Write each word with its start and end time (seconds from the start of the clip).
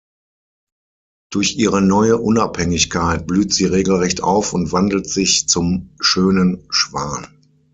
Durch 1.29 1.57
ihre 1.57 1.79
neue 1.79 2.17
Unabhängigkeit 2.17 3.27
blüht 3.27 3.53
sie 3.53 3.65
regelrecht 3.65 4.23
auf 4.23 4.51
und 4.53 4.71
wandelt 4.71 5.07
sich 5.07 5.47
zum 5.47 5.91
schönen 5.99 6.65
Schwan. 6.71 7.27